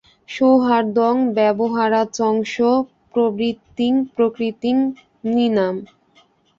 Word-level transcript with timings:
সৌহার্দ্যং 0.29 1.15
ব্যবহারাংশ্চ 1.35 2.55
প্রবৃত্তিং 3.13 3.91
প্রকৃতিং 4.15 4.75
নৃণাম্। 5.25 5.77